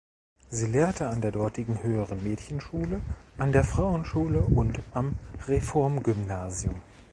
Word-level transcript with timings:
Sie 0.49 0.65
lehrte 0.65 1.09
an 1.09 1.21
der 1.21 1.31
dortigen 1.31 1.83
höheren 1.83 2.23
Mädchenschule, 2.23 3.01
an 3.37 3.51
der 3.51 3.63
Frauenschule 3.63 4.39
und 4.39 4.79
am 4.95 5.13
Reformgymnasium. 5.47 6.81